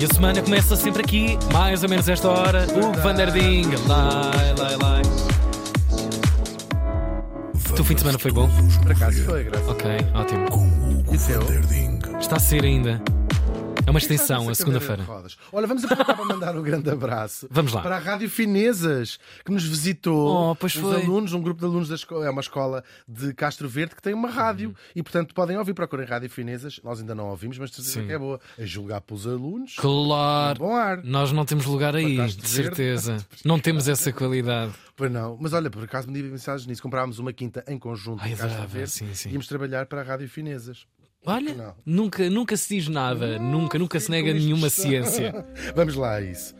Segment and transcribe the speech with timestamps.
[0.00, 2.66] E a semana começa sempre aqui, mais ou menos esta hora.
[2.72, 3.68] Hugo Van der Ding.
[3.86, 5.02] Lai, lai, lai.
[7.70, 8.48] O teu fim de semana foi bom?
[8.82, 10.50] Por acaso foi, graças Ok, ótimo.
[10.50, 11.98] Com Hugo E van der Ding.
[12.18, 12.98] Está a ser ainda.
[13.90, 15.04] É uma extensão, Essa a segunda-feira.
[15.52, 17.48] Olha, vamos aproveitar para mandar um grande abraço.
[17.50, 17.82] Vamos lá.
[17.82, 20.52] Para a Rádio Finesas, que nos visitou.
[20.52, 21.02] Oh, pois Os foi.
[21.02, 24.14] alunos, um grupo de alunos da escola, é uma escola de Castro Verde que tem
[24.14, 24.68] uma rádio.
[24.68, 24.74] Uhum.
[24.94, 26.80] E, portanto, podem ouvir, procurem Rádio Finesas.
[26.84, 28.40] Nós ainda não ouvimos, mas certeza que é boa.
[28.56, 29.74] A julgar pelos alunos.
[29.76, 30.58] Claro.
[30.60, 31.02] Bom ar.
[31.02, 33.16] Nós não temos lugar aí, de certeza.
[33.44, 34.72] Não temos essa qualidade.
[34.94, 35.36] Pois não.
[35.40, 36.82] Mas olha, por acaso me mensagens nisso.
[36.82, 38.90] Comprávamos uma quinta em conjunto Ai, em Castro Verde.
[38.90, 39.30] sim, sim.
[39.30, 40.86] Íamos trabalhar para a Rádio Finesas.
[41.24, 41.74] Olha, Não.
[41.84, 44.82] nunca, nunca se diz nada, nunca, nunca se nega nenhuma está.
[44.82, 45.46] ciência.
[45.76, 46.54] Vamos lá a isso.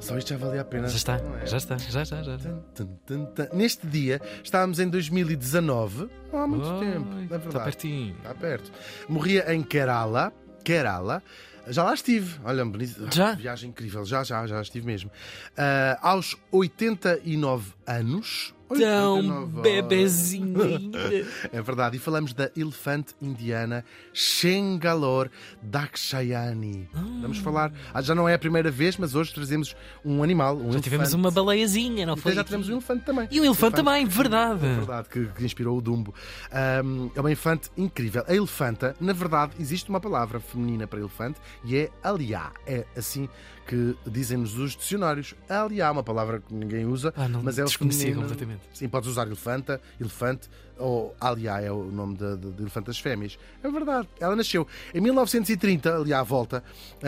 [0.00, 0.86] Só isto já valia a pena.
[0.88, 1.46] Já está, não é?
[1.46, 2.50] já está, já está, já está.
[2.50, 3.56] Tum, tum, tum, tum.
[3.56, 7.46] Neste dia, estávamos em 2019, não há muito Oi, tempo, é verdade.
[7.48, 8.16] Está pertinho.
[8.18, 8.70] Está perto.
[9.08, 11.22] Morria em Kerala, Kerala.
[11.66, 12.38] Já lá estive.
[12.44, 13.08] Olha, bonito.
[13.12, 13.34] Já?
[13.34, 14.04] Viagem incrível.
[14.04, 15.10] Já, já, já estive mesmo.
[15.56, 18.54] Ah, aos 89 anos.
[18.68, 20.98] Tão 89, bebezinho ainda.
[21.52, 21.96] É verdade.
[21.96, 25.30] E falamos da elefante indiana Shengalore
[25.62, 26.88] Dakshayani.
[27.20, 27.72] Vamos falar.
[27.92, 30.56] Ah, já não é a primeira vez, mas hoje trazemos um animal.
[30.56, 31.24] Um Já tivemos elefante.
[31.24, 32.32] uma baleiazinha, não foi?
[32.32, 33.28] já tivemos um elefante também.
[33.30, 34.64] E um elefante também, verdade.
[34.66, 36.14] É verdade, que, que inspirou o Dumbo.
[36.52, 38.24] Ahm, é uma elefante incrível.
[38.26, 42.52] A elefanta, na verdade, existe uma palavra feminina para elefante e é aliá.
[42.66, 43.28] É assim
[43.68, 45.34] que dizem-nos os dicionários.
[45.48, 48.22] Aliá, uma palavra que ninguém usa, Ah, mas é o desconhecia feminino.
[48.22, 48.62] completamente.
[48.72, 50.48] Sim, podes usar elefanta, elefante
[50.78, 53.38] ou aliá é o nome de, de, de fêmeas.
[53.62, 54.08] É verdade.
[54.20, 56.62] Ela nasceu em 1930, ali à volta,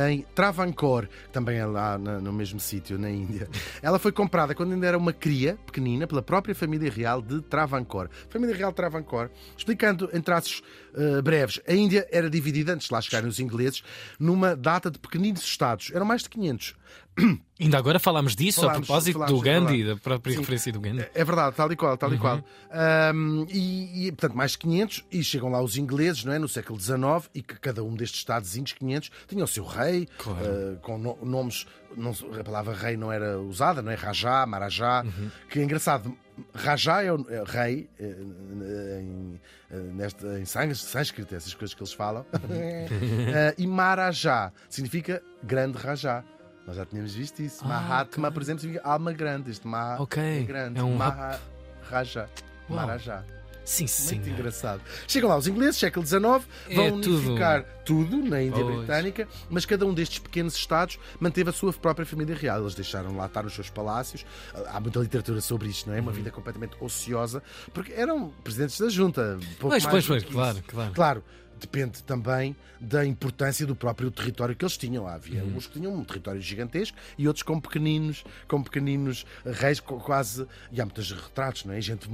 [0.09, 3.49] em Travancore, que também é lá na- no mesmo sítio, na Índia.
[3.83, 8.09] Ela foi comprada quando ainda era uma cria pequenina pela própria família real de Travancore.
[8.29, 10.63] Família real de Travancore, explicando em traços
[10.95, 13.83] eh, breves, a Índia era dividida, antes de lá chegarem os ingleses,
[14.19, 15.91] numa data de pequeninos estados.
[15.95, 16.75] Eram mais de 500.
[17.61, 19.87] Ainda agora falámos disso Falámos, a propósito falámos, do Gandhi, falámos.
[19.87, 20.39] da própria Sim.
[20.39, 21.07] referência do Gandhi.
[21.13, 22.43] É verdade, tal e qual, tal e qual.
[22.71, 26.39] Ahm, e, e, portanto, mais 500, e chegam lá os ingleses, não é?
[26.39, 30.39] No século XIX, e que cada um destes estadozinhos 500 tinha o seu rei, Claro.
[30.43, 31.67] ah, com no- nomes.
[31.95, 33.95] Não, a palavra rei não era usada, não é?
[33.97, 35.05] Rajá, Marajá.
[35.51, 36.17] Que é engraçado.
[36.55, 39.41] Rajá é o é rei eh, em,
[39.71, 42.25] eh, nesta, em sâns- sânscrito, essas coisas que eles falam.
[42.33, 46.25] Ah, e Marajá significa grande Rajá.
[46.71, 47.65] Nós já tínhamos visto isso.
[47.65, 49.51] Ah, Mahatma, por exemplo, significa alma grande.
[49.51, 50.79] Este Maha Ok, é grande.
[50.79, 52.29] é um Maharaja.
[52.69, 52.79] Uau.
[52.87, 53.25] Marajá.
[53.65, 54.31] Sim, Muito sim.
[54.31, 54.81] engraçado.
[55.09, 56.23] Chegam lá os ingleses, século XIX,
[56.69, 57.17] É vão tudo.
[57.19, 58.77] unificar tudo na Índia Pois.
[58.79, 62.61] Britânica, mas cada um destes pequenos estados manteve a sua própria família real.
[62.61, 64.25] Eles deixaram lá estar os seus palácios.
[64.73, 65.99] Há muita literatura sobre isto, não é?
[65.99, 66.05] Uhum.
[66.05, 67.43] Uma vida completamente ociosa,
[67.75, 69.39] porque eram presidentes da junta.
[69.59, 70.93] pouco Pois, mais pois, pois, claro, claro.
[70.93, 71.25] Claro,
[71.61, 75.07] depende também da importância do próprio território que eles tinham.
[75.07, 75.57] Havia Uhum.
[75.57, 80.47] uns que tinham um território gigantesco e outros com pequeninos, com pequeninos reis, quase.
[80.73, 81.81] E há muitos retratos, não é?
[81.81, 82.09] Gente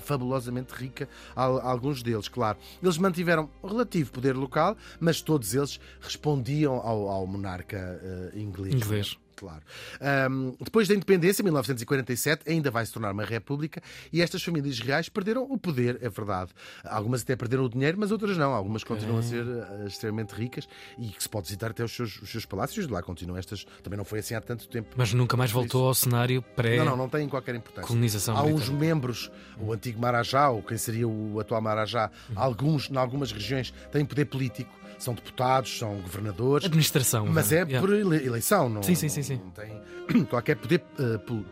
[0.00, 2.58] fabulosamente rica, al- alguns deles, claro.
[2.82, 8.74] Eles mantiveram relativo poder local, mas todos eles respondiam ao, ao monarca eh, inglês.
[8.74, 9.18] Inglês.
[9.36, 9.62] Claro.
[10.00, 14.78] Ahm, depois da independência, em 1947, ainda vai se tornar uma república e estas famílias
[14.78, 16.50] reais perderam o poder, é verdade.
[16.84, 18.52] Algumas até perderam o dinheiro, mas outras não.
[18.54, 20.68] Algumas continuam a ser eh, extremamente ricas
[20.98, 22.86] e que se pode visitar até os seus, os seus palácios.
[22.86, 23.64] De lá continuam estas.
[23.82, 24.90] Também não foi assim há tanto tempo.
[24.96, 26.76] Mas nunca mais voltou ao cenário pré.
[26.78, 27.88] Não, não, não têm qualquer importância.
[27.88, 32.34] Colonização Há uns membros, o antigo Marajá, ou quem seria o atual Marajá, Uhum.
[32.36, 34.70] alguns, em algumas regiões, têm poder político.
[34.98, 36.64] São deputados, são governadores.
[36.66, 37.26] Administração.
[37.26, 37.80] Mas é Yeah.
[37.80, 39.40] por ele- eleição, não, Sim, sim, sim, sim.
[39.42, 40.80] não tem qualquer poder
[41.26, 41.44] pol-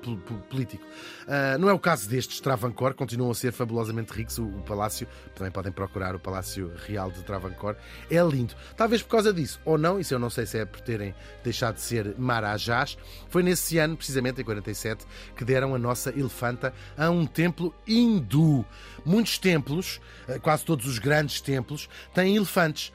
[0.49, 0.85] político.
[1.27, 4.39] Ah, não é o caso destes Travancore, continuam a ser fabulosamente ricos.
[4.39, 7.77] O, o palácio, também podem procurar o Palácio Real de Travancore,
[8.11, 8.55] é lindo.
[8.77, 11.15] Talvez por causa disso, ou não, isso eu não sei se é por terem
[11.45, 12.97] deixado de ser Marajás.
[13.29, 15.05] Foi nesse ano, precisamente em 47,
[15.37, 18.65] que deram a nossa elefanta a um templo hindu.
[19.05, 22.93] Muitos templos, eh, quase todos os grandes templos, têm elefantes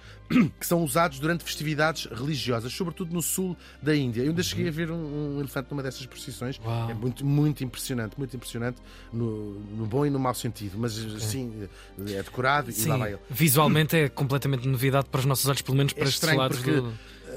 [0.59, 4.21] que são usados durante festividades religiosas, sobretudo no sul da Índia.
[4.21, 6.59] Eu ainda cheguei a ver um, um elefante numa dessas procissões.
[6.63, 6.89] Uau.
[6.89, 8.77] É muito, muito impressionante, muito impressionante
[9.13, 11.67] no, no bom e no mau sentido, mas sim,
[12.09, 13.19] é decorado e Sim, lá vai ele.
[13.29, 16.71] visualmente é completamente novidade para os nossos olhos, pelo menos para É estes lados porque
[16.71, 16.93] do.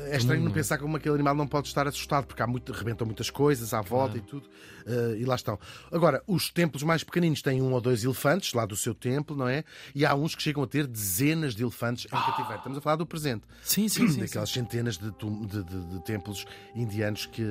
[0.08, 0.54] É estranho não mundo.
[0.54, 3.80] pensar como aquele animal não pode estar assustado, porque há muito, rebentam muitas coisas à
[3.80, 4.48] volta e tudo,
[4.86, 5.58] eh, e lá estão.
[5.92, 9.48] Agora, os templos mais pequeninos têm um ou dois elefantes lá do seu templo, não
[9.48, 9.64] é?
[9.94, 12.56] E há uns que chegam a ter dezenas de elefantes em cativeiro.
[12.56, 13.42] Estamos a falar do presente.
[13.62, 14.12] Sim, sim, sim.
[14.14, 14.20] sim.
[14.20, 16.44] Daquelas centenas de, de- de- de templos
[16.74, 17.42] indianos que,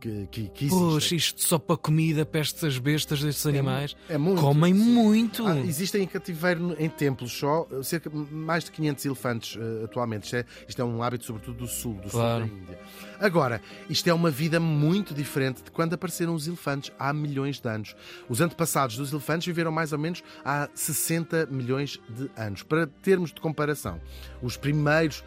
[0.00, 0.88] que, que, que existem.
[0.90, 3.96] Poxa, isto só para comida para estas bestas destes animais.
[4.08, 4.80] é muito, Comem sim.
[4.80, 5.46] muito.
[5.46, 10.24] Ah, existem em cativeiro em templos só cerca mais de 500 elefantes eh, atualmente.
[10.24, 12.46] Isto é, isto é um hábito, sobretudo do sul, do Claro.
[12.46, 12.78] sul da Índia.
[13.20, 17.68] Agora, isto é uma vida muito diferente de quando apareceram os elefantes há milhões de
[17.68, 17.94] anos.
[18.28, 22.62] Os antepassados dos elefantes viveram mais ou menos há 60 milhões de anos.
[22.64, 24.00] Para termos de comparação,
[24.42, 25.22] os primeiros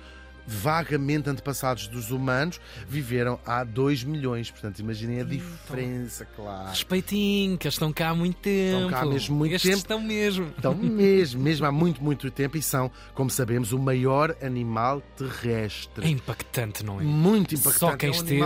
[0.48, 4.52] vagamente antepassados dos humanos viveram há 2 milhões.
[4.52, 6.70] Portanto, imaginem a diferença, claro.
[6.70, 8.90] Respeitinho, que eles estão cá há muito tempo.
[8.90, 9.78] cá há mesmo muito Estes tempo.
[9.82, 10.52] estão mesmo.
[10.58, 16.06] Então, mesmo, mesmo há muito, muito tempo, e são, como sabemos, o maior animal terrestre.
[16.06, 17.04] É impactante, não é?
[17.04, 17.80] Muito impactante.
[17.80, 18.42] Só quem é um esteve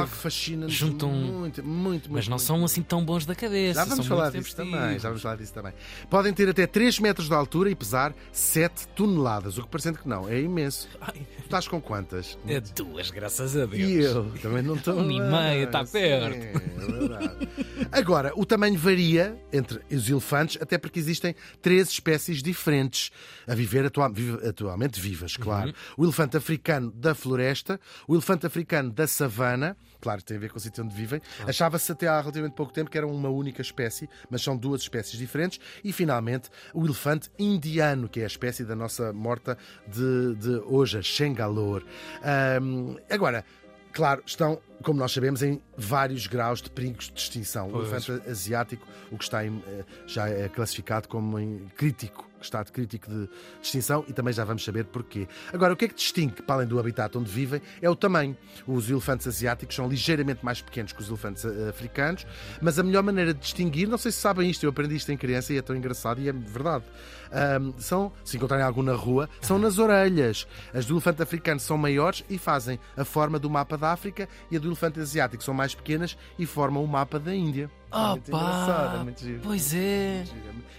[1.06, 2.12] um- muito, muito, muito.
[2.12, 3.80] Mas não muito, são assim tão bons da cabeça.
[3.82, 5.74] Já vamos falar disso também, já vamos falar disso também.
[6.10, 10.08] Podem ter até 3 metros de altura e pesar 7 toneladas, o que parecendo que
[10.08, 10.88] não, é imenso.
[11.02, 12.38] Ai, Tu estás com quantas?
[12.48, 13.90] é duas, graças a Deus.
[13.90, 14.94] E eu também não estou.
[15.00, 16.36] Um e meio, está Sim, perto.
[16.36, 17.50] é verdade.
[17.92, 21.34] Agora, o tamanho varia entre os elefantes, até porque existem
[21.64, 23.10] três espécies diferentes
[23.48, 25.74] a viver atua- vive- atualmente vivas, claro.
[25.98, 30.58] O elefante africano da floresta, o elefante africano da savana, claro, tem a ver com
[30.58, 31.22] o sítio onde vivem.
[31.46, 35.18] Achava-se até há relativamente pouco tempo que era uma única espécie, mas são duas espécies
[35.18, 35.60] diferentes.
[35.84, 39.58] E finalmente, o elefante indiano, que é a espécie da nossa morta
[39.88, 41.84] de, de hoje, a Xengalor.
[42.24, 43.44] Ahm, agora,
[43.92, 47.72] Claro, estão, como nós sabemos, em vários graus de perigos de extinção.
[47.72, 52.72] O elefante asiático, o que está em, eh, já é classificado como em crítico, estado
[52.72, 53.30] crítico de
[53.62, 55.28] extinção, e também já vamos saber porquê.
[55.54, 58.36] Agora, o que é que distingue, para além do habitat onde vivem, é o tamanho.
[58.68, 62.26] Os elefantes asiáticos são ligeiramente mais pequenos que os elefantes eh, africanos,
[62.62, 65.18] mas a melhor maneira de distinguir, não sei se sabem isto, eu aprendi isto em
[65.18, 66.86] criança e é tão engraçado e é verdade.
[67.32, 70.48] Ahm, são, se encontrarem algum na rua, são nas orelhas.
[70.74, 74.58] As do elefante africano são maiores e fazem a forma do mapa da África e
[74.58, 77.70] a do elefante asiático são mais pequenas e formam o mapa da Índia.
[77.92, 79.04] É muito engraçado, é Opa!
[79.04, 79.40] muito giro.
[79.44, 80.24] Pois é.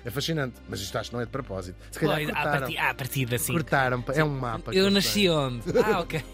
[0.02, 1.76] É fascinante, mas isto acho que não é de propósito.
[1.90, 2.60] Se calhar Pois, à cortaram.
[2.60, 3.52] partida, à partida assim.
[3.52, 4.72] Cortaram, é um mapa.
[4.72, 5.30] Eu nasci têm.
[5.30, 5.62] onde?
[5.78, 6.24] Ah, ok.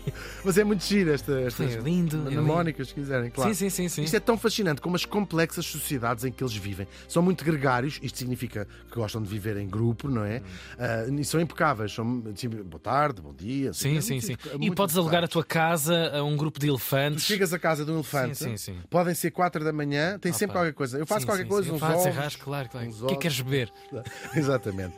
[0.45, 3.53] Mas é muito giro esta, estas É lindo, é mnemónicas, se quiserem, claro.
[3.53, 4.03] Sim, sim, sim, sim.
[4.05, 6.87] Isto é tão fascinante como as complexas sociedades em que eles vivem.
[7.09, 10.27] São muito gregários, isto significa que gostam de viver em grupo, não Hum.
[10.27, 10.43] é?
[10.79, 11.93] Ah, e são impecáveis.
[11.93, 13.73] São, tipo, boa tarde, bom dia.
[13.73, 14.37] Sim, é sim, muito- sim.
[14.63, 17.25] é E podes alugar a tua casa a um grupo de Tu elefantes.
[17.25, 18.79] chegas à casa de um elefante, Sim, sim, sim.
[18.89, 20.66] podem ser 4 da manhã, tem Ah, sempre pá.
[20.67, 20.99] Qualquer coisa.
[20.99, 21.75] Eu faço Sim, qualquer sim, coisa, sim.
[21.75, 22.37] uns Faz, ovos.
[22.37, 22.89] claro, claro.
[22.89, 23.73] uns O que é que queres beber?
[24.35, 24.97] Exatamente.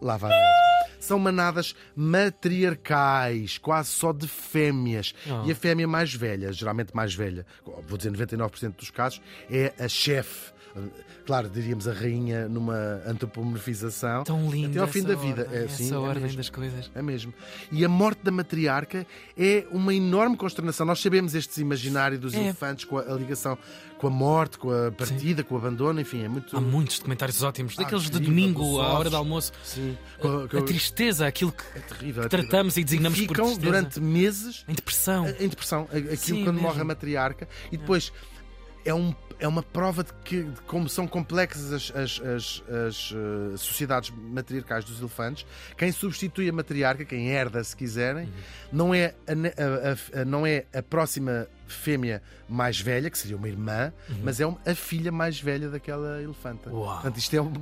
[0.00, 0.32] Lá vai.
[0.98, 5.14] São manadas matriarcais, quase só de fêmeas.
[5.26, 5.46] Oh.
[5.46, 7.46] E a fêmea mais velha, geralmente mais velha,
[7.86, 9.20] vou dizer 99% dos casos,
[9.50, 10.52] é a chefe.
[11.26, 14.24] Claro, diríamos a rainha numa antropomorfização.
[14.24, 14.70] Tão lindo.
[14.70, 15.42] Até ao fim essa da vida.
[15.42, 16.36] ordem, É, essa sim, é ordem mesmo.
[16.38, 16.90] das coisas.
[16.94, 17.34] É mesmo.
[17.72, 19.06] E a morte da matriarca
[19.36, 20.86] é uma enorme consternação.
[20.86, 22.40] Nós sabemos este imaginário dos É.
[22.40, 23.56] elefantes com a, a ligação
[23.98, 26.56] com a morte, com a partida, com o abandono, enfim, é muito.
[26.56, 29.52] Há muitos documentários ótimos, daqueles de incrível, domingo, à hora do almoço.
[29.62, 32.22] Sim, com- A tristeza, aquilo que é terrível.
[32.22, 33.66] é tratamos e designamos por ficam tristeza.
[33.70, 35.28] durante meses em depressão.
[35.38, 35.86] em depressão.
[35.92, 36.62] Aquilo Sim, quando mesmo.
[36.68, 38.10] morre a matriarca e depois
[38.84, 43.12] é, um, é uma prova de, que, de como são complexas as, as- as- as,
[43.14, 45.46] eh, sociedades matriarcais dos elefantes.
[45.76, 48.32] Quem substitui a matriarca, quem herda, se quiserem, Uhum.
[48.72, 53.48] não, é a- a- a- não é a próxima fêmea mais velha, que seria uma
[53.48, 56.70] irmã, mas é a filha mais velha daquela elefanta.
[56.70, 56.80] Uhum.
[56.80, 56.94] Uau.
[56.94, 57.52] Portanto, isto é um-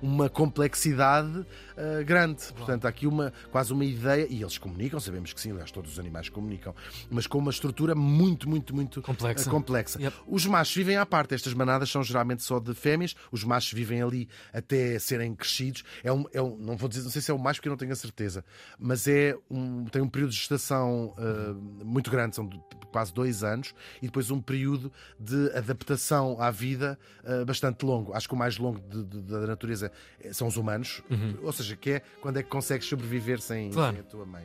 [0.00, 1.44] uma complexidade
[1.76, 2.42] ah, grande.
[2.54, 5.92] Portanto, há aqui uma, quase uma ideia, e eles comunicam, sabemos que sim, aliás, todos
[5.92, 6.74] os animais comunicam,
[7.10, 9.48] mas com uma estrutura muito, muito, muito Complexa.
[9.48, 10.00] ah, complexa.
[10.02, 10.16] Yep.
[10.26, 14.02] Os machos vivem à parte, estas manadas são geralmente só de fêmeas, os machos vivem
[14.02, 15.82] ali até serem crescidos.
[16.04, 17.72] É um, é um- não vou dizer, não sei se é o macho porque eu
[17.72, 18.44] não tenho a certeza,
[18.78, 22.60] mas é um, tem um período de gestação ah, muito grande, são de
[22.92, 23.72] quase dois anos,
[24.02, 28.12] e depois um período de adaptação à vida ah, bastante longo.
[28.14, 31.02] Acho que o mais longo de- de- da natureza eh, são os humanos,
[31.42, 33.72] ou seja, que é quando é que consegues sobreviver sem, Uhum.
[33.72, 33.92] Claro.
[33.96, 34.42] sem a tua mãe.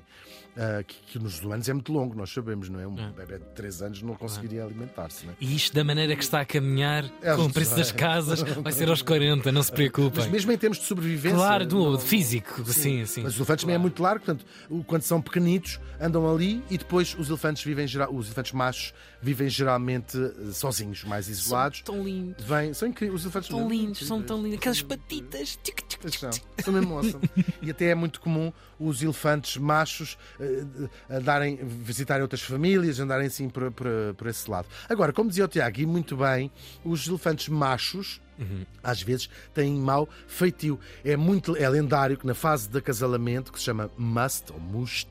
[0.60, 2.88] Ah, que, que nos humanos é muito longo, nós sabemos, não é?
[2.88, 3.12] Um É.
[3.12, 5.32] bebê de 3 anos não conseguiria alimentar-se, é?
[5.40, 7.98] E isto da maneira que está a caminhar, É, com o preço das sei.
[7.98, 10.30] casas, vai ser aos 40, não se Mas preocupem.
[10.32, 11.38] mesmo em termos de sobrevivência.
[11.38, 13.22] Claro, do não- físico, sim, sim.
[13.24, 14.46] Mas os elefantes também é muito largo, portanto,
[14.88, 18.77] quando são pequenitos, andam ali e depois os elefantes vivem geral, os elefantes machos
[19.22, 21.82] vivem geralmente eh, sozinhos, mais isolados.
[21.82, 24.28] Tão lindos, Vêm, são incríveis, os elefantes tão lindos, são incríveis.
[24.28, 24.58] tão lindos.
[24.60, 25.60] Aquelas patitas.
[25.64, 26.32] tic, tic, Pois tic, São,
[26.64, 27.30] são mesmo awesome.
[27.62, 30.64] E até é muito comum os elefantes machos eh,
[31.10, 34.68] eh, darem, visitarem outras famílias, andarem assim por, por, por esse lado.
[34.88, 36.52] Agora, como dizia o Tiago, e muito bem,
[36.86, 38.22] os elefantes machos.
[38.84, 40.80] Às vezes têm mau feitio.
[41.04, 45.10] É muito é lendário que na fase de acasalamento, que se chama must ou must,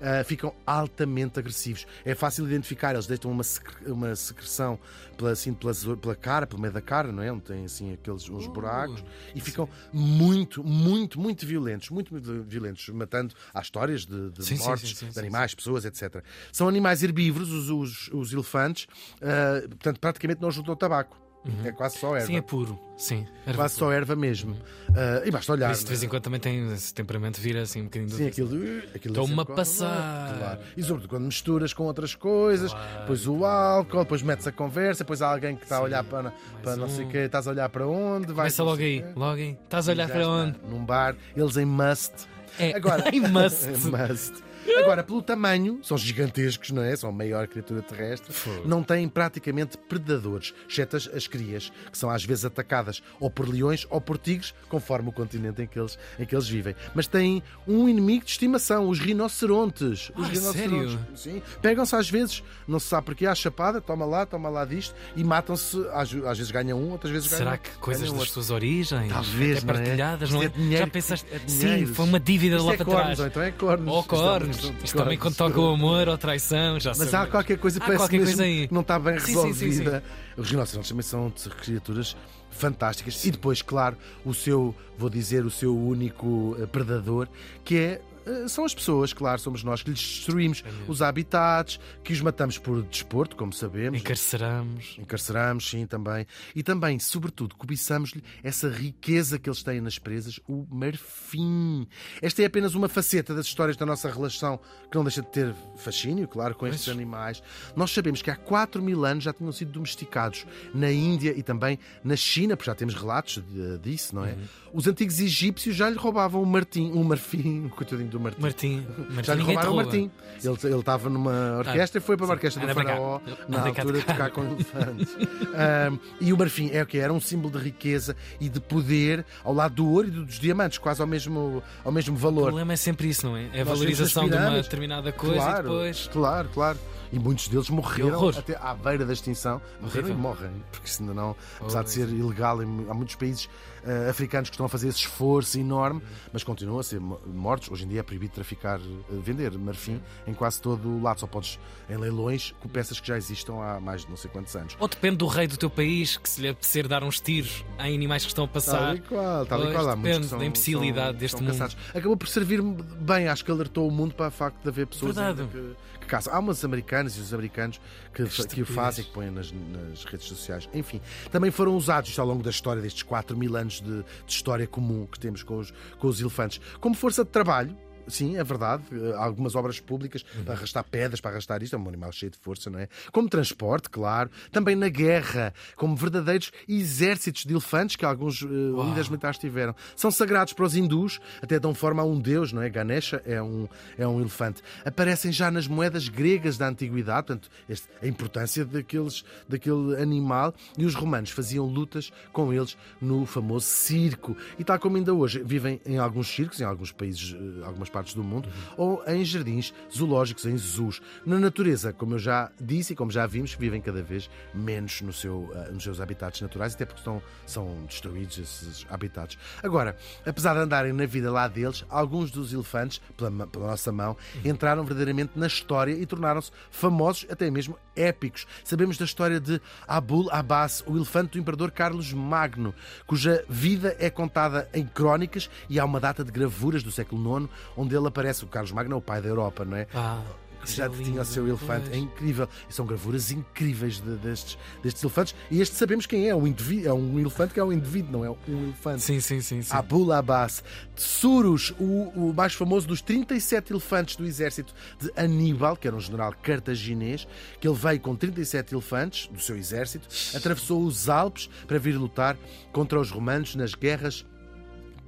[0.00, 1.86] ah, ficam altamente agressivos.
[2.04, 4.78] É fácil identificar, eles deitam uma, secre- uma secreção
[5.16, 7.32] pela, assim, pela, pela cara, pelo meio da cara, não é?
[7.32, 9.04] Onde tem assim aqueles uns buracos
[9.34, 13.34] e ficam muito, muito, muito violentos, muito, muito violentos, matando.
[13.52, 16.22] Há histórias de, de Sim, mortes sim, sim, de animais, pessoas, etc.
[16.52, 18.86] São animais herbívoros, os, os, os elefantes,
[19.22, 21.27] ah, portanto, praticamente não juntam tabaco.
[21.64, 22.26] É quase só erva.
[22.26, 22.78] Sim, é puro.
[22.96, 23.26] Sim.
[23.54, 24.56] Quase só erva mesmo.
[24.94, 25.70] Ah, e basta olhar.
[25.72, 28.48] Isso, de vez em quando também tem esse temperamento, vira assim um bocadinho Sim, aquilo.
[28.56, 30.38] uh, aquilo Estou-me sempre a passar.
[30.38, 30.60] Claro.
[30.76, 35.04] E sobretudo quando misturas com outras coisas, Claro, depois o álcool, depois metes a conversa,
[35.04, 37.10] depois há alguém que está a olhar para, para não sei o um.
[37.10, 38.34] quê, estás a olhar para onde, vai.
[38.46, 39.56] Começa logo aí, logo aí.
[39.64, 40.58] Estás a olhar para onde?
[40.68, 42.12] Num bar, eles em must.
[42.58, 43.68] É, Agora, em must.
[43.88, 44.47] must.
[44.76, 46.94] Agora, pelo tamanho, são gigantescos, não é?
[46.96, 48.32] São a maior criatura terrestre.
[48.32, 48.66] Fogo.
[48.66, 53.48] Não têm praticamente predadores, exceto as, as crias, que são às vezes atacadas ou por
[53.48, 56.74] leões ou por tigres, conforme o continente em que eles, em que eles vivem.
[56.94, 60.10] Mas têm um inimigo de estimação, os rinocerontes.
[60.16, 60.52] Os Ah, rinocerontes.
[60.92, 61.00] sério?
[61.14, 61.42] Sim.
[61.60, 65.24] Pegam-se às vezes, não se sabe porquê, à chapada, toma lá, toma lá disto, e
[65.24, 65.78] matam-se.
[65.92, 68.28] Às, às vezes ganham um, outras vezes Será ganham que coisas das outro.
[68.28, 69.12] suas origens?
[69.12, 69.76] Talvez, até não é?
[69.78, 70.46] partilhadas, Isto não é?
[70.46, 71.26] é dinheiro, Já pensaste?
[71.32, 73.20] é Sim, foi uma dívida Isto lá é para cornos, trás.
[73.20, 73.88] ou então é cornos.
[73.92, 74.57] Ou é cornos.
[74.60, 74.84] Cornos.
[74.84, 77.98] Isto também quando toca o amor ou traição, já Mas há qualquer coisa Há parece
[77.98, 78.68] qualquer mesmo coisa aí.
[78.68, 80.04] que não está bem Sim, sim, sim, resolvida.
[80.36, 82.16] Os rinocerontes também são criaturas
[82.50, 83.24] fantásticas.
[83.24, 87.28] E depois, claro, o seu, vou dizer, o seu único eh, predador,
[87.64, 88.00] que é.
[88.28, 90.84] Eh, São as pessoas, claro, somos nós que lhes destruímos mesmo.
[90.88, 94.00] os habitats, que os matamos por desporto, como sabemos.
[94.00, 94.96] Encarceramos.
[94.98, 96.26] Encarceramos, sim, também.
[96.54, 101.86] E também, sobretudo, cobiçamos-lhe essa riqueza que eles têm nas presas, o marfim.
[102.20, 105.54] Esta é apenas uma faceta das histórias da nossa relação que não deixa de ter
[105.76, 107.42] fascínio, claro, com estes animais.
[107.74, 111.78] Nós sabemos que há 4 mil anos já tinham sido domesticados na Índia e também
[112.02, 113.42] na China, porque já temos relatos
[113.82, 114.32] disso, não é?
[114.32, 114.38] Uhum.
[114.74, 118.40] Os antigos egípcios já lhe roubavam o martim, um marfim, o coitadinho do martim.
[118.40, 118.86] Martim.
[119.10, 119.76] Martim Já lhe roubaram o.
[119.76, 120.10] Martim.
[120.42, 122.32] Ele, estava numa orquestra e foi para a sim.
[122.34, 122.74] orquestra do.
[122.74, 125.16] Faraó na altura tocar com elefantes.
[125.54, 129.24] Ahm, e o marfim é o que era um símbolo de riqueza e de poder
[129.42, 132.44] ao lado do ouro e dos diamantes, quase ao mesmo, ao mesmo O valor.
[132.46, 133.48] problema é sempre isso, não é?
[133.52, 136.10] É a valorização de uma determinada coisa e Claro, depois.
[136.12, 136.78] claro, claro.
[137.10, 139.62] E muitos deles morreram até à beira da extinção.
[139.80, 140.14] Morreram Horrível.
[140.14, 143.48] e morrem, porque isso ainda não, apesar de ser ilegal, há muitos países
[143.82, 147.70] eh, africanos que estão a fazer esse esforço enorme, mas continuam a ser mo- mortos.
[147.70, 151.20] Hoje em dia é proibido traficar, eh, vender marfim em quase todo o lado.
[151.20, 154.54] Só podes em leilões com peças que já existam há mais de não sei quantos
[154.56, 154.76] anos.
[154.78, 157.94] Ou depende do rei do teu país que se lhe apetecer dar uns tiros em
[157.94, 158.96] animais que estão a Tal passar.
[158.96, 159.88] e qual, tal e qual.
[159.88, 161.76] Há muitos depende são, da imbecilidade são- deste são mundo.
[161.94, 165.16] Acabou por servir bem, acho que alertou o mundo para o facto de haver pessoas
[165.16, 166.32] que, que caçam.
[166.32, 167.80] Há umas americanas e os americanos
[168.14, 170.68] que, que o fazem, que põem nas, nas redes sociais.
[170.74, 171.00] Enfim,
[171.30, 174.66] também foram usados isto ao longo da história, destes 4 mil anos de, de história
[174.66, 177.76] comum que temos com os, com os elefantes, como força de trabalho.
[178.08, 178.82] Sim, é verdade.
[178.92, 181.76] Eh, algumas obras públicas para arrastar pedras, para arrastar isto.
[181.76, 182.88] É um animal cheio de força, não é?
[183.12, 184.30] Como transporte, claro.
[184.50, 189.74] Também na guerra, como verdadeiros exércitos de elefantes que alguns eh, líderes militares tiveram.
[189.96, 192.68] São sagrados para os hindus, até dão forma a um deus, não é?
[192.70, 194.62] Ganesha é um, é um elefante.
[194.84, 200.54] Aparecem já nas moedas gregas da antiguidade, portanto, este- a importância daqueles, daquele animal.
[200.76, 204.36] E os romanos faziam lutas com eles no famoso circo.
[204.58, 207.97] E tal como ainda hoje, vivem em alguns circos, em alguns países, eh, algumas partes
[208.06, 211.00] do mundo, ou em jardins zoológicos, em zoos.
[211.24, 215.12] Na natureza, como eu já disse e como já vimos, vivem cada vez menos no
[215.12, 219.38] seu, eh, nos seus habitats naturais, até porque estão, são destruídos esses habitats.
[219.62, 224.16] Agora, apesar de andarem na vida lá deles, alguns dos elefantes, pela, pela nossa mão,
[224.44, 228.46] entraram verdadeiramente na história e tornaram-se famosos, até mesmo épicos.
[228.64, 232.74] Sabemos da história de Abul Abbas, o elefante do imperador Carlos Magno,
[233.06, 237.48] cuja vida é contada em crónicas e há uma data de gravuras do século IX
[237.76, 238.44] onde ele aparece.
[238.44, 239.86] O Carlos Magno é o pai da Europa, não é?
[239.94, 240.22] Ah,
[240.64, 241.86] que já é tinha o lindo, seu elefante.
[241.86, 242.02] É pois.
[242.02, 242.48] incrível.
[242.68, 245.34] E são gravuras incríveis de- destes, destes elefantes.
[245.50, 246.34] E este sabemos quem é.
[246.34, 249.02] Um indivíduo, é um elefante que é um indivíduo, não é um elefante.
[249.02, 249.62] Sim, sim, sim.
[249.62, 249.74] sim.
[249.74, 250.62] Abul Abbas.
[250.96, 251.84] Tsurus, o,
[252.30, 257.26] o mais famoso dos 37 elefantes do exército de Aníbal, que era um general cartaginês,
[257.60, 262.36] que ele veio com 37 elefantes do seu exército, atravessou os Alpes para vir lutar
[262.72, 264.26] contra os romanos nas guerras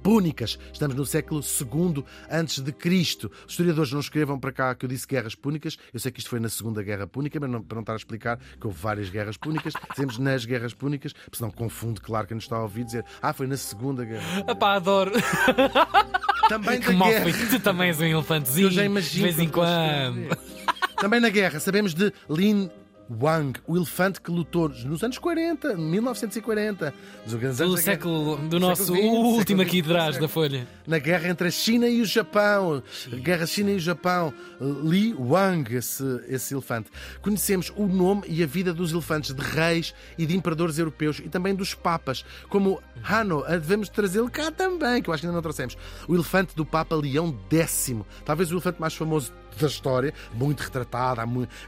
[0.03, 0.57] púnicas.
[0.73, 3.31] Estamos no século II antes de Cristo.
[3.45, 5.77] Os historiadores não escrevam para cá que eu disse guerras púnicas.
[5.93, 7.97] Eu sei que isto foi na Segunda Guerra Púnica, mas não, para não estar a
[7.97, 9.73] explicar que houve várias guerras púnicas.
[9.91, 13.33] Dizemos nas guerras púnicas, porque senão confunde, claro, quem nos está a ouvir dizer ah,
[13.33, 14.43] foi na Segunda Guerra.
[14.47, 15.11] Ah pá, adoro.
[16.49, 17.23] Também da Que mal guerra.
[17.23, 17.47] foi.
[17.47, 18.67] Tu também és um elefantezinho.
[18.67, 19.23] Eu já De imagino.
[19.23, 20.37] vez em quando.
[20.97, 22.69] Também na guerra, sabemos de Lin
[23.19, 26.93] Wang, o elefante que lutou nos anos 40, 1940,
[27.25, 30.67] nos grandes Do século, do nosso último aqui XX, de trás século- da folha.
[30.87, 32.81] na guerra entre a China e o Japão.
[33.21, 34.33] Guerra China e o Japão.
[34.83, 36.89] Li Wang, esse, esse elefante.
[37.21, 41.29] Conhecemos o nome e a vida dos elefantes de reis e de imperadores europeus e
[41.29, 43.43] também dos papas, como Hanno.
[43.45, 45.77] Ah, Devemos trazê-lo cá também, que eu acho que ainda não trouxemos.
[46.07, 47.93] O elefante do Papa Leão X.
[48.25, 50.63] Talvez o elefante mais famoso da história, muito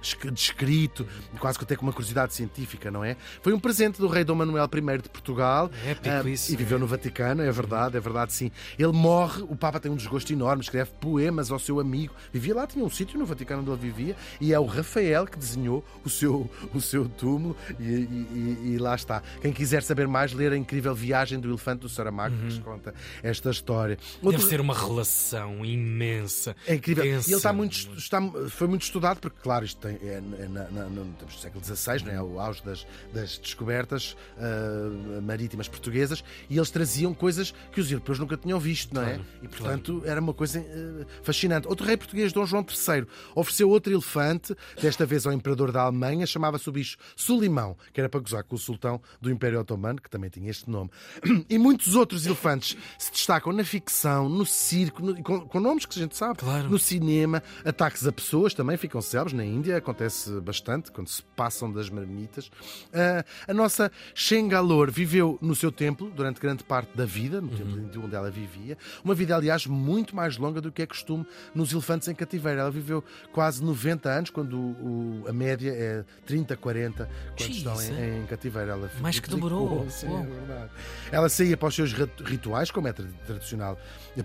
[0.01, 1.05] esc- descrito,
[1.39, 3.15] quase que até com uma curiosidade científica, não é?
[3.41, 6.51] Foi um presente do rei Dom Manuel I de Portugal É épico ah, isso.
[6.53, 8.51] e viveu no Vaticano, é verdade, é verdade sim.
[8.77, 12.13] Ele morre, o Papa tem um desgosto enorme, escreve poemas ao seu amigo.
[12.31, 15.37] Vivia lá, tinha um sítio no Vaticano onde ele vivia, e é o Rafael que
[15.37, 19.21] desenhou o seu, o seu túmulo, e, e- e- lá está.
[19.41, 22.93] Quem quiser saber mais, ler a incrível Viagem do Elefante do Saramago, que nos conta
[23.21, 23.97] esta história.
[24.21, 26.55] Outro- Deve ser uma relação imensa.
[26.67, 27.03] é incrível.
[27.03, 27.29] Tensa.
[27.29, 30.47] E ele está muito, estu- está, foi muito estudado, porque, claro, isto tem, é, é
[30.47, 32.21] na, na, no, século XVI, não é?
[32.21, 38.19] o auge das, das descobertas ah, marítimas portuguesas, e eles traziam coisas que os europeus
[38.19, 39.15] nunca tinham visto, não é?
[39.15, 41.67] Claro, E, portanto, era uma coisa ah, fascinante.
[41.67, 46.25] Outro rei português, Dom João III, ofereceu outro elefante, desta vez ao imperador da Alemanha,
[46.25, 50.09] chamava-se o bicho Sulimão, que era para gozar com o sultão do Império Otomano, que
[50.09, 50.89] também tinha este nome.
[51.49, 55.97] E muitos outros elefantes se destacam na ficção, no circo, no- com, com nomes que
[55.99, 56.69] a gente sabe, Claro.
[56.69, 59.33] no cinema, ataques a pessoas também ficam célebres.
[59.35, 62.51] Na Índia acontece bastante, quando se passam das marmitas.
[62.93, 67.79] Ah, a nossa Shengalore viveu no seu templo durante grande parte da vida, no templo
[67.79, 68.77] índio onde ela vivia.
[69.03, 72.59] Uma vida, aliás, muito mais longa do que é costume nos elefantes em cativeiro.
[72.59, 77.57] Ela viveu quase 90 anos, quando o- o- a média é 30, 40, quando Xiii,
[77.57, 78.71] estão em, em cativeiro.
[78.71, 79.89] Ela Mais que demorou.
[79.89, 80.23] sim, Uau.
[80.23, 80.71] é verdade.
[81.11, 83.77] Ela saía para os seus rit- rituais, como é tra- tradicional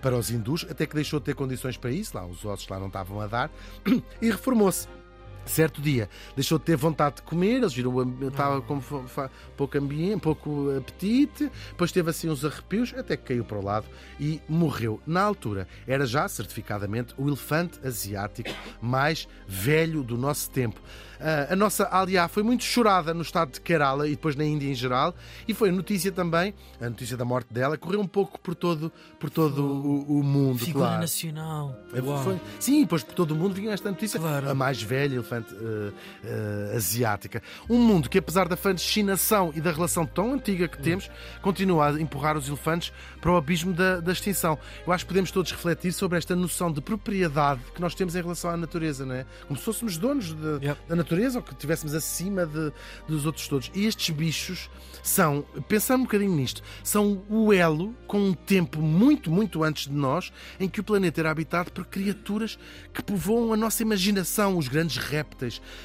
[0.02, 2.78] para os hindus, até que deixou de ter condições para isso, lá os ossos lá
[2.78, 3.26] não estavam a
[4.22, 4.97] e reformou-se.
[5.48, 8.80] Certo dia deixou de ter vontade de comer, eles viram o ambi- estava com
[9.56, 13.86] pouco ambiente, pouco apetite, depois teve assim uns arrepios, até que caiu para o lado
[14.20, 15.00] e morreu.
[15.06, 18.50] Na altura, era já certificadamente o elefante asiático
[18.80, 20.80] mais velho do nosso tempo.
[21.20, 24.68] Ah, a nossa aliá foi muito chorada no estado de Kerala e depois na Índia
[24.70, 25.14] em geral,
[25.48, 29.28] e foi notícia também, a notícia da morte dela, correu um pouco por todo, por
[29.30, 30.58] todo o, o mundo.
[30.58, 31.00] Figura claro.
[31.00, 31.76] nacional.
[31.92, 34.20] É, foi- sim, depois por todo o mundo vinha esta notícia.
[34.20, 34.48] Claro.
[34.48, 35.92] A mais velha elefante eh,
[36.24, 37.42] eh, asiática.
[37.68, 41.10] Um mundo que, apesar da fascinação e da relação tão antiga que temos,
[41.42, 44.58] continua a empurrar os elefantes para o abismo da, da extinção.
[44.86, 48.22] Eu acho que podemos todos refletir sobre esta noção de propriedade que nós temos em
[48.22, 49.26] relação à natureza, não é?
[49.46, 52.72] Como se fôssemos donos de- da natureza ou que estivéssemos acima de-
[53.06, 53.70] dos outros todos.
[53.74, 54.70] E estes bichos
[55.02, 59.92] são, pensando um bocadinho nisto, são o elo com um tempo muito, muito antes de
[59.94, 62.58] nós, em que o planeta era habitado por criaturas
[62.92, 65.27] que povoam a nossa imaginação, os grandes répteis,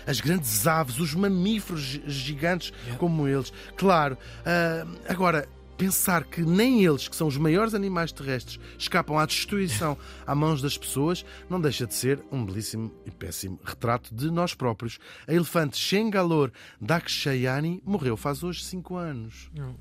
[0.07, 2.97] as grandes aves, os mamíferos gi- gigantes Yeah.
[2.97, 3.51] como eles.
[3.77, 5.47] Claro, ah, agora.
[5.75, 10.61] Pensar que nem eles, que são os maiores animais terrestres, escapam à destruição à mãos
[10.61, 14.99] das pessoas, não deixa de ser um belíssimo e péssimo retrato de nós próprios.
[15.27, 19.49] A elefante Shengalore Dakshayani morreu faz hoje cinco anos.
[19.57, 19.75] Não.